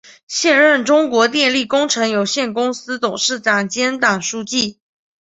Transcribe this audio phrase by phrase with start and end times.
[0.25, 4.79] 现任中国电力工程有限公司董事长兼党书记。